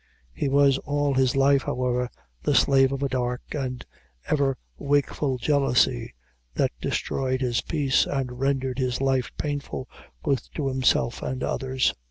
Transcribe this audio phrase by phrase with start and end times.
[0.33, 2.09] He was all his life, however,
[2.41, 3.85] the slave of a dark and
[4.27, 6.15] ever wakeful jealousy,
[6.55, 9.87] that destroyed his peace, and rendered his life painful
[10.23, 11.93] both to himself and others.